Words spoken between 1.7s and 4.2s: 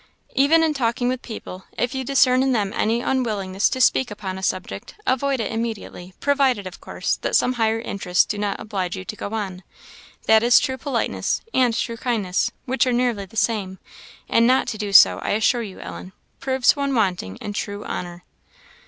if you discern in them any unwillingness to speak